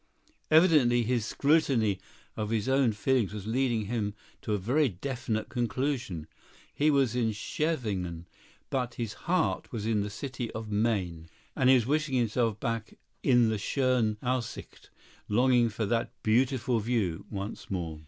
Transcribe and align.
Evidently 0.49 1.03
his 1.03 1.25
scrutiny 1.27 1.99
of 2.35 2.49
his 2.49 2.67
own 2.67 2.91
feelings 2.91 3.35
was 3.35 3.45
leading 3.45 3.85
him 3.85 4.15
to 4.41 4.51
a 4.53 4.57
very 4.57 4.89
definite 4.89 5.47
conclusion. 5.47 6.25
He 6.73 6.89
was 6.89 7.15
in 7.15 7.33
Scheveningen, 7.33 8.25
but 8.71 8.95
his 8.95 9.13
heart 9.13 9.71
was 9.71 9.85
in 9.85 10.01
the 10.01 10.09
city 10.09 10.51
on 10.55 10.69
the 10.69 10.73
Main, 10.75 11.29
and 11.55 11.69
he 11.69 11.75
was 11.75 11.85
wishing 11.85 12.15
himself 12.15 12.59
back 12.59 12.97
in 13.21 13.49
the 13.49 13.57
Schöne 13.57 14.15
Aussicht—longing 14.23 15.69
for 15.69 15.85
that 15.85 16.09
"beautiful 16.23 16.79
view" 16.79 17.27
once 17.29 17.69
more. 17.69 17.99